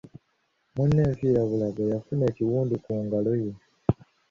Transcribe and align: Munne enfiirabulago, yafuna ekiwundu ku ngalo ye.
Munne 0.73 1.01
enfiirabulago, 1.09 1.81
yafuna 1.93 2.23
ekiwundu 2.31 2.73
ku 2.83 2.91
ngalo 3.03 3.31
ye. 3.43 3.51